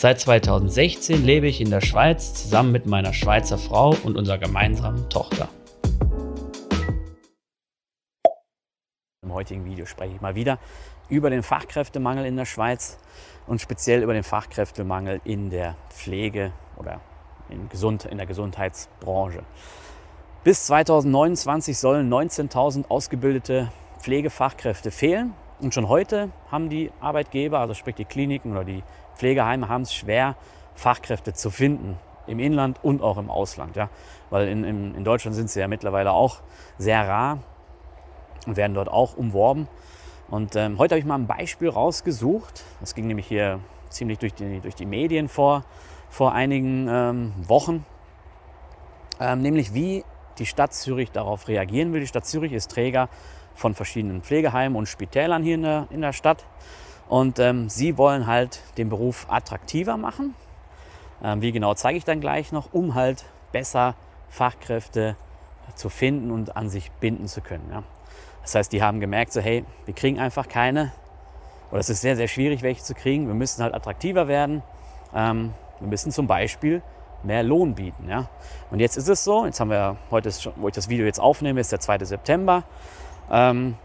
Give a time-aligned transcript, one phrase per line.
[0.00, 5.08] Seit 2016 lebe ich in der Schweiz zusammen mit meiner Schweizer Frau und unserer gemeinsamen
[5.10, 5.48] Tochter.
[9.24, 10.60] Im heutigen Video spreche ich mal wieder
[11.08, 13.00] über den Fachkräftemangel in der Schweiz
[13.48, 17.00] und speziell über den Fachkräftemangel in der Pflege oder
[17.48, 19.42] in, Gesund in der Gesundheitsbranche.
[20.44, 25.34] Bis 2029 sollen 19.000 ausgebildete Pflegefachkräfte fehlen.
[25.58, 28.84] Und schon heute haben die Arbeitgeber, also sprich die Kliniken oder die
[29.18, 30.36] Pflegeheime, haben es schwer,
[30.74, 31.98] Fachkräfte zu finden.
[32.26, 33.74] Im Inland und auch im Ausland.
[33.76, 33.88] Ja?
[34.30, 36.40] Weil in, in, in Deutschland sind sie ja mittlerweile auch
[36.76, 37.38] sehr rar
[38.46, 39.66] und werden dort auch umworben.
[40.28, 42.64] Und ähm, heute habe ich mal ein Beispiel rausgesucht.
[42.80, 45.64] Das ging nämlich hier ziemlich durch die, durch die Medien vor,
[46.10, 47.86] vor einigen ähm, Wochen.
[49.20, 50.04] Ähm, nämlich wie
[50.38, 52.00] die Stadt Zürich darauf reagieren will.
[52.00, 53.08] Die Stadt Zürich ist Träger
[53.54, 56.44] von verschiedenen Pflegeheimen und Spitälern hier in der, in der Stadt.
[57.08, 60.34] Und ähm, sie wollen halt den Beruf attraktiver machen.
[61.22, 63.94] Ähm, wie genau zeige ich dann gleich noch, um halt besser
[64.28, 65.16] Fachkräfte
[65.74, 67.68] zu finden und an sich binden zu können.
[67.70, 67.82] Ja.
[68.42, 70.92] Das heißt, die haben gemerkt, so hey, wir kriegen einfach keine,
[71.70, 73.26] oder es ist sehr, sehr schwierig, welche zu kriegen.
[73.26, 74.62] Wir müssen halt attraktiver werden.
[75.14, 76.82] Ähm, wir müssen zum Beispiel
[77.22, 78.08] mehr Lohn bieten.
[78.08, 78.28] Ja.
[78.70, 81.60] Und jetzt ist es so, jetzt haben wir heute, wo ich das Video jetzt aufnehme,
[81.60, 82.04] ist der 2.
[82.04, 82.64] September.
[83.30, 83.76] Ähm,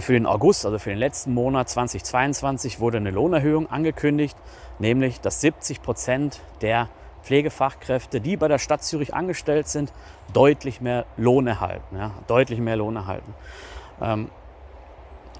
[0.00, 4.36] für den August, also für den letzten Monat 2022, wurde eine Lohnerhöhung angekündigt,
[4.78, 6.88] nämlich dass 70 Prozent der
[7.22, 9.92] Pflegefachkräfte, die bei der Stadt Zürich angestellt sind,
[10.32, 11.96] deutlich mehr Lohn erhalten.
[11.96, 13.34] Ja, deutlich mehr Lohn erhalten.
[14.00, 14.30] Ähm,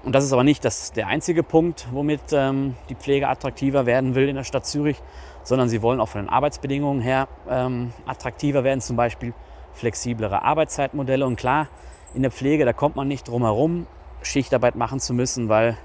[0.03, 4.15] und das ist aber nicht das, der einzige Punkt, womit ähm, die Pflege attraktiver werden
[4.15, 5.01] will in der Stadt Zürich,
[5.43, 9.33] sondern sie wollen auch von den Arbeitsbedingungen her ähm, attraktiver werden, zum Beispiel
[9.73, 11.25] flexiblere Arbeitszeitmodelle.
[11.25, 11.67] Und klar,
[12.13, 13.87] in der Pflege, da kommt man nicht drum herum,
[14.21, 15.77] Schichtarbeit machen zu müssen, weil,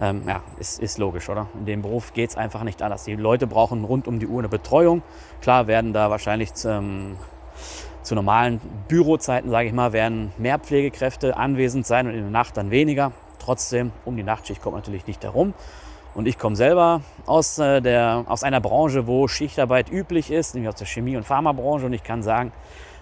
[0.00, 1.48] ähm, ja, ist, ist logisch, oder?
[1.54, 3.04] In dem Beruf geht es einfach nicht anders.
[3.04, 5.02] Die Leute brauchen rund um die Uhr eine Betreuung.
[5.40, 7.16] Klar werden da wahrscheinlich ähm,
[8.02, 12.56] zu normalen Bürozeiten, sage ich mal, werden mehr Pflegekräfte anwesend sein und in der Nacht
[12.56, 13.12] dann weniger.
[13.38, 15.54] Trotzdem, um die Nachtschicht kommt natürlich nicht herum.
[16.14, 20.68] Und ich komme selber aus, äh, der, aus einer Branche, wo Schichtarbeit üblich ist, nämlich
[20.68, 21.86] aus der Chemie- und Pharmabranche.
[21.86, 22.52] Und ich kann sagen,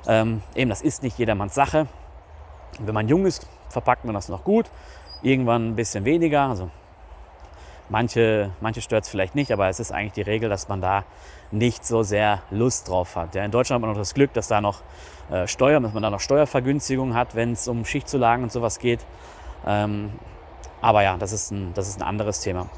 [0.06, 1.86] ähm, eben das ist nicht jedermanns Sache.
[2.80, 4.70] Wenn man jung ist, verpackt man das noch gut.
[5.22, 6.42] Irgendwann ein bisschen weniger.
[6.42, 6.70] Also
[7.88, 11.04] manche, manche stört es vielleicht nicht, aber es ist eigentlich die Regel, dass man da
[11.50, 13.34] nicht so sehr Lust drauf hat.
[13.34, 14.80] Ja, in Deutschland hat man noch das Glück, dass da noch
[15.30, 19.00] äh, Steuer, dass man da noch Steuervergünstigungen hat, wenn es um Schichtzulagen und sowas geht.
[19.66, 20.12] Ähm,
[20.80, 22.68] aber ja, das ist, ein, das ist ein anderes Thema.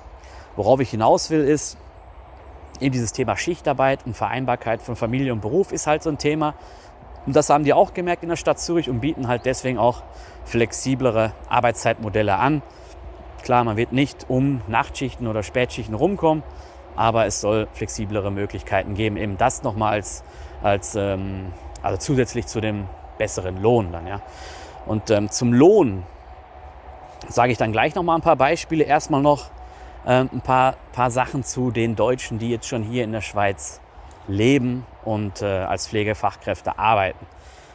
[0.57, 1.79] Worauf ich hinaus will, ist,
[2.81, 6.55] eben dieses Thema Schichtarbeit und Vereinbarkeit von Familie und Beruf ist halt so ein Thema,
[7.27, 10.03] und das haben die auch gemerkt in der Stadt Zürich und bieten halt deswegen auch
[10.45, 12.63] flexiblere Arbeitszeitmodelle an.
[13.43, 16.43] Klar, man wird nicht um Nachtschichten oder Spätschichten rumkommen,
[16.97, 19.17] aber es soll flexiblere Möglichkeiten geben.
[19.17, 20.23] Eben das nochmal als,
[20.63, 21.53] als ähm,
[21.83, 24.07] also zusätzlich zu dem besseren Lohn dann.
[24.07, 24.21] Ja.
[24.87, 26.05] Und ähm, zum Lohn
[27.29, 28.85] sage ich dann gleich nochmal ein paar Beispiele.
[28.85, 29.51] Erstmal noch
[30.07, 33.81] ähm, ein paar, paar Sachen zu den Deutschen, die jetzt schon hier in der Schweiz
[34.29, 37.27] leben und äh, als Pflegefachkräfte arbeiten.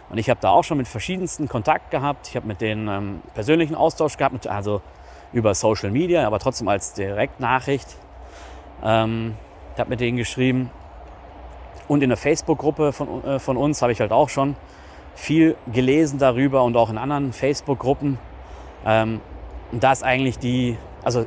[0.10, 2.28] Und ich habe da auch schon mit verschiedensten Kontakt gehabt.
[2.28, 4.82] Ich habe mit denen ähm, persönlichen Austausch gehabt, also
[5.32, 7.96] über Social Media, aber trotzdem als Direktnachricht.
[8.84, 9.36] Ähm,
[9.74, 10.72] ich habe mit denen geschrieben.
[11.88, 14.56] Und in der Facebook-Gruppe von, äh, von uns habe ich halt auch schon
[15.16, 18.18] viel gelesen darüber und auch in anderen Facebook-Gruppen.
[18.86, 19.22] Ähm,
[19.72, 21.26] und da ist eigentlich die, also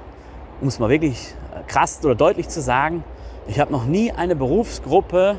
[0.61, 1.35] um es mal wirklich
[1.69, 3.05] krass oder deutlich zu sagen,
[3.47, 5.37] ich habe noch nie eine Berufsgruppe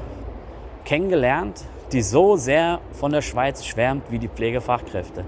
[0.85, 5.23] kennengelernt, die so sehr von der Schweiz schwärmt wie die Pflegefachkräfte.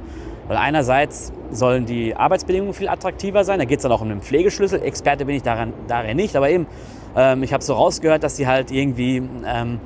[0.48, 4.22] Weil einerseits sollen die Arbeitsbedingungen viel attraktiver sein, da geht es dann auch um den
[4.22, 4.82] Pflegeschlüssel.
[4.82, 6.68] Experte bin ich daran, darin nicht, aber eben,
[7.16, 9.80] ähm, ich habe so rausgehört, dass sie halt irgendwie ähm,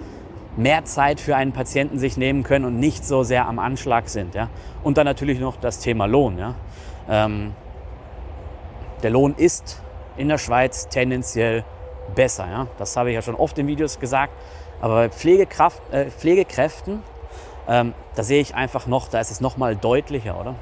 [0.57, 4.35] mehr Zeit für einen Patienten sich nehmen können und nicht so sehr am Anschlag sind.
[4.35, 4.49] Ja?
[4.83, 6.37] Und dann natürlich noch das Thema Lohn.
[6.37, 6.55] Ja?
[7.09, 7.53] Ähm,
[9.03, 9.81] der Lohn ist
[10.17, 11.63] in der Schweiz tendenziell
[12.09, 12.47] besser.
[12.49, 12.67] Ja?
[12.77, 14.33] Das habe ich ja schon oft in Videos gesagt.
[14.81, 17.03] Aber bei Pflegekraft, äh, Pflegekräften,
[17.67, 20.55] ähm, da sehe ich einfach noch, da ist es noch mal deutlicher, oder?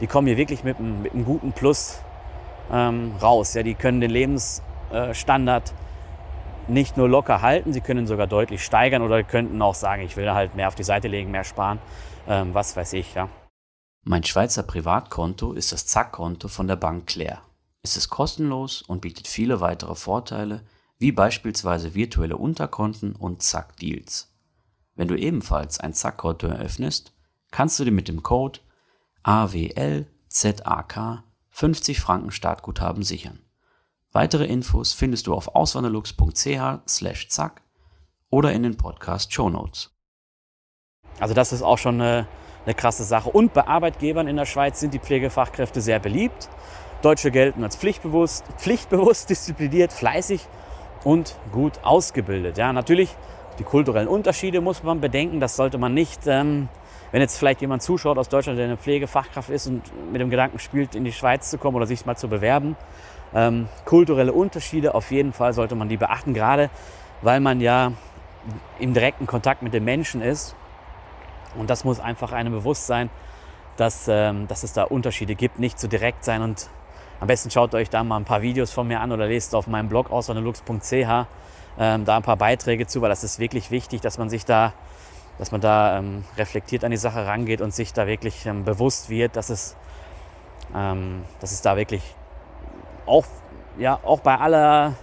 [0.00, 2.00] Die kommen hier wirklich mit einem, mit einem guten Plus
[2.72, 3.54] ähm, raus.
[3.54, 3.62] Ja?
[3.62, 5.72] Die können den Lebensstandard
[6.68, 10.30] nicht nur locker halten, sie können sogar deutlich steigern oder könnten auch sagen, ich will
[10.30, 11.78] halt mehr auf die Seite legen, mehr sparen,
[12.28, 13.14] ähm, was weiß ich.
[13.14, 13.28] Ja.
[14.04, 17.40] Mein Schweizer Privatkonto ist das Zack-Konto von der Bank Claire.
[17.82, 20.62] Es ist kostenlos und bietet viele weitere Vorteile,
[20.98, 24.34] wie beispielsweise virtuelle Unterkonten und Zack-Deals.
[24.94, 27.12] Wenn du ebenfalls ein Zack-Konto eröffnest,
[27.50, 28.60] kannst du dir mit dem Code
[29.22, 33.40] AWLZAK 50 Franken Startguthaben sichern.
[34.12, 37.62] Weitere Infos findest du auf auswanderlux.ch zack
[38.30, 39.94] oder in den Podcast Show Notes.
[41.20, 42.26] Also das ist auch schon eine,
[42.64, 43.28] eine krasse Sache.
[43.28, 46.48] Und bei Arbeitgebern in der Schweiz sind die Pflegefachkräfte sehr beliebt.
[47.02, 50.46] Deutsche gelten als pflichtbewusst, pflichtbewusst, diszipliniert, fleißig
[51.04, 52.58] und gut ausgebildet.
[52.58, 53.14] Ja, natürlich
[53.58, 55.40] die kulturellen Unterschiede muss man bedenken.
[55.40, 56.68] Das sollte man nicht ähm,
[57.10, 60.58] wenn jetzt vielleicht jemand zuschaut aus Deutschland, der eine Pflegefachkraft ist und mit dem Gedanken
[60.58, 62.76] spielt, in die Schweiz zu kommen oder sich mal zu bewerben,
[63.34, 66.70] ähm, kulturelle Unterschiede auf jeden Fall sollte man die beachten, gerade
[67.22, 67.92] weil man ja
[68.78, 70.54] im direkten Kontakt mit den Menschen ist.
[71.56, 73.10] Und das muss einfach einem bewusst sein,
[73.76, 76.42] dass, ähm, dass es da Unterschiede gibt, nicht zu direkt sein.
[76.42, 76.68] Und
[77.20, 79.66] am besten schaut euch da mal ein paar Videos von mir an oder lest auf
[79.66, 81.26] meinem Blog auswanderlux.ch
[81.80, 84.72] ähm, da ein paar Beiträge zu, weil das ist wirklich wichtig, dass man sich da
[85.38, 89.08] dass man da ähm, reflektiert an die Sache rangeht und sich da wirklich ähm, bewusst
[89.08, 89.76] wird, dass es,
[90.74, 92.02] ähm, dass es da wirklich
[93.06, 93.24] auch,
[93.78, 94.94] ja, auch bei aller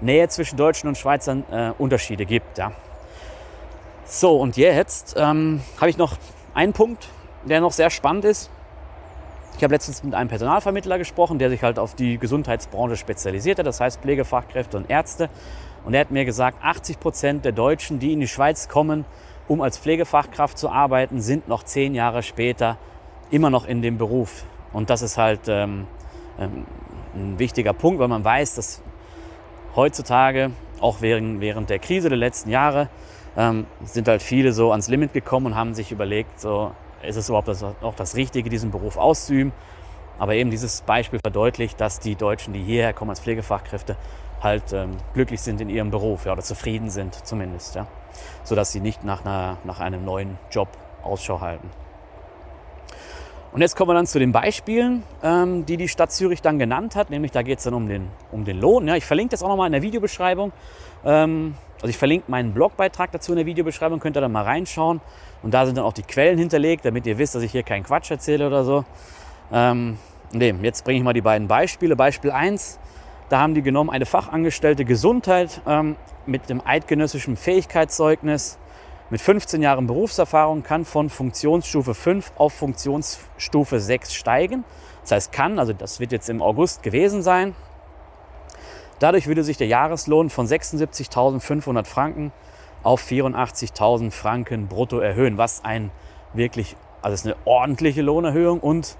[0.00, 2.56] Nähe zwischen Deutschen und Schweizern äh, Unterschiede gibt.
[2.56, 2.72] Ja.
[4.04, 6.16] So, und jetzt ähm, habe ich noch
[6.54, 7.08] einen Punkt,
[7.44, 8.48] der noch sehr spannend ist.
[9.56, 13.66] Ich habe letztens mit einem Personalvermittler gesprochen, der sich halt auf die Gesundheitsbranche spezialisiert hat,
[13.66, 15.28] das heißt Pflegefachkräfte und Ärzte.
[15.84, 19.04] Und er hat mir gesagt, 80 Prozent der Deutschen, die in die Schweiz kommen,
[19.48, 22.78] um als Pflegefachkraft zu arbeiten, sind noch zehn Jahre später
[23.30, 24.44] immer noch in dem Beruf.
[24.72, 25.86] Und das ist halt ähm,
[26.38, 26.66] ähm,
[27.14, 28.82] ein wichtiger Punkt, weil man weiß, dass
[29.74, 32.88] heutzutage, auch während, während der Krise der letzten Jahre,
[33.36, 37.28] ähm, sind halt viele so ans Limit gekommen und haben sich überlegt, so, ist es
[37.28, 37.48] überhaupt
[37.82, 39.52] auch das Richtige, diesen Beruf auszuüben.
[40.18, 43.96] Aber eben dieses Beispiel verdeutlicht, dass die Deutschen, die hierher kommen als Pflegefachkräfte,
[44.42, 47.74] halt ähm, glücklich sind in ihrem Beruf ja, oder zufrieden sind zumindest.
[47.74, 47.86] Ja
[48.44, 50.68] sodass sie nicht nach, einer, nach einem neuen Job
[51.02, 51.68] Ausschau halten.
[53.52, 56.94] Und jetzt kommen wir dann zu den Beispielen, ähm, die die Stadt Zürich dann genannt
[56.94, 57.10] hat.
[57.10, 58.86] Nämlich da geht es dann um den, um den Lohn.
[58.86, 60.52] Ja, ich verlinke das auch nochmal in der Videobeschreibung.
[61.04, 65.00] Ähm, also ich verlinke meinen Blogbeitrag dazu in der Videobeschreibung, könnt ihr dann mal reinschauen.
[65.42, 67.84] Und da sind dann auch die Quellen hinterlegt, damit ihr wisst, dass ich hier keinen
[67.84, 68.84] Quatsch erzähle oder so.
[69.52, 69.96] Ähm,
[70.32, 71.96] nee, jetzt bringe ich mal die beiden Beispiele.
[71.96, 72.78] Beispiel 1,
[73.30, 75.96] da haben die genommen eine Fachangestellte Gesundheit ähm,
[76.26, 78.58] mit dem eidgenössischen Fähigkeitszeugnis
[79.10, 84.64] mit 15 Jahren Berufserfahrung kann von Funktionsstufe 5 auf Funktionsstufe 6 steigen.
[85.02, 87.56] Das heißt kann, also das wird jetzt im August gewesen sein.
[89.00, 92.32] Dadurch würde sich der Jahreslohn von 76.500 Franken
[92.82, 95.90] auf 84.000 Franken brutto erhöhen, was ein
[96.34, 98.96] wirklich, also ist eine ordentliche Lohnerhöhung und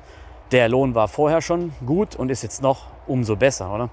[0.53, 3.91] der Lohn war vorher schon gut und ist jetzt noch umso besser, oder?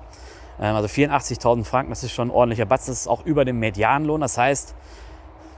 [0.60, 2.86] Ähm, also 84.000 Franken, das ist schon ein ordentlicher Batz.
[2.88, 4.22] Das ist auch über dem Medianlohn.
[4.22, 4.76] Das heißt,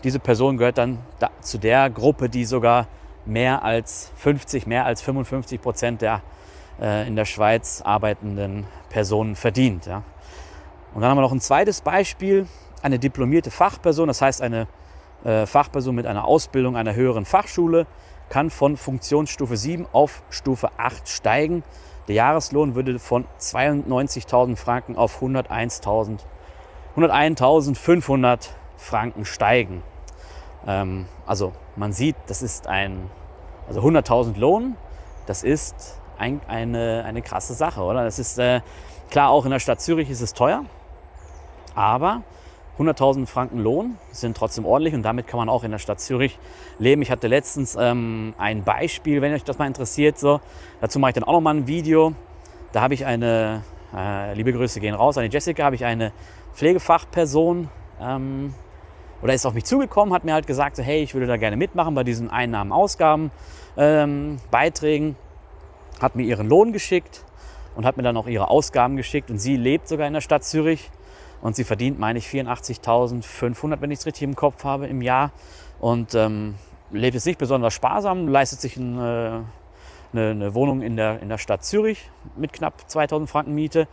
[0.04, 0.98] diese Person gehört dann
[1.42, 2.88] zu der Gruppe, die sogar
[3.26, 6.22] mehr als 50, mehr als 55 Prozent der
[6.82, 9.86] äh, in der Schweiz arbeitenden Personen verdient.
[9.86, 10.04] Ja.
[10.94, 12.48] Und dann haben wir noch ein zweites Beispiel,
[12.82, 14.68] eine diplomierte Fachperson, das heißt eine
[15.24, 17.86] äh, Fachperson mit einer Ausbildung einer höheren Fachschule,
[18.30, 21.64] kann von Funktionsstufe 7 auf Stufe 8 steigen.
[22.08, 26.20] Der Jahreslohn würde von 92.000 Franken auf 101.500
[26.96, 29.84] 101 Franken steigen.
[30.66, 33.10] Ähm, also man sieht, das ist ein,
[33.68, 34.76] also 100.000 Lohn,
[35.26, 38.04] das ist ein, eine, eine krasse Sache, oder?
[38.04, 38.62] Das ist äh,
[39.10, 40.66] klar, auch in der Stadt Zürich ist es teuer,
[41.80, 42.24] aber
[42.78, 46.38] 100.000 Franken Lohn sind trotzdem ordentlich und damit kann man auch in der Stadt Zürich
[46.78, 47.02] leben.
[47.02, 50.20] Ich hatte letztens ähm, ein Beispiel, wenn euch das mal interessiert.
[50.20, 50.42] So.
[50.82, 52.14] Dazu mache ich dann auch noch mal ein Video.
[52.74, 53.64] Da habe ich eine,
[53.96, 56.12] äh, liebe Grüße gehen raus, an die Jessica, habe ich eine
[56.54, 57.70] Pflegefachperson
[58.02, 58.54] ähm,
[59.22, 61.56] oder ist auf mich zugekommen, hat mir halt gesagt, so, hey, ich würde da gerne
[61.56, 63.32] mitmachen bei diesen Einnahmen, Ausgaben,
[63.78, 65.16] ähm, Beiträgen,
[66.02, 67.24] hat mir ihren Lohn geschickt
[67.76, 70.44] und hat mir dann auch ihre Ausgaben geschickt und sie lebt sogar in der Stadt
[70.44, 70.92] Zürich
[71.42, 75.32] und sie verdient, meine ich, 84.500, wenn ich es richtig im Kopf habe, im Jahr.
[75.80, 76.56] Und ähm,
[76.92, 79.46] lebt jetzt nicht besonders sparsam, leistet sich ein, äh, eine,
[80.14, 83.88] eine, Wohnung in der, in der Stadt Zürich mit knapp 2000 Franken Miete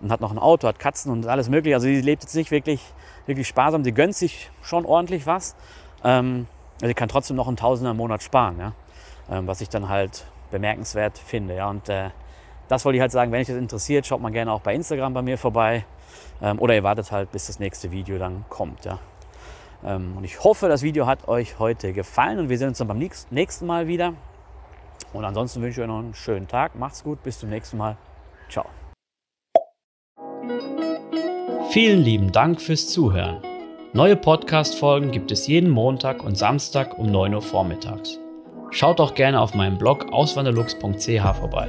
[0.00, 1.74] und hat noch ein Auto, hat Katzen und alles mögliche.
[1.74, 2.80] Also sie lebt jetzt nicht wirklich,
[3.26, 3.84] wirklich sparsam.
[3.84, 5.56] Sie gönnt sich schon ordentlich was.
[6.04, 6.46] Ähm,
[6.80, 8.72] sie kann trotzdem noch einen Tausender im Monat sparen, ja?
[9.30, 11.54] Ähm, was ich dann halt bemerkenswert finde.
[11.56, 11.70] Ja?
[11.70, 12.10] Und äh,
[12.68, 15.14] das wollte ich halt sagen, wenn euch das interessiert, schaut mal gerne auch bei Instagram
[15.14, 15.84] bei mir vorbei.
[16.40, 18.84] Ähm, oder ihr wartet halt, bis das nächste Video dann kommt.
[18.84, 18.98] Ja.
[19.84, 22.88] Ähm, und ich hoffe, das Video hat euch heute gefallen und wir sehen uns dann
[22.88, 22.98] beim
[23.30, 24.14] nächsten Mal wieder.
[25.12, 26.74] Und ansonsten wünsche ich euch noch einen schönen Tag.
[26.74, 27.96] Macht's gut, bis zum nächsten Mal.
[28.48, 28.66] Ciao.
[31.70, 33.40] Vielen lieben Dank fürs Zuhören.
[33.94, 38.18] Neue Podcast-Folgen gibt es jeden Montag und Samstag um 9 Uhr vormittags.
[38.70, 41.68] Schaut auch gerne auf meinem Blog auswanderlux.ch vorbei.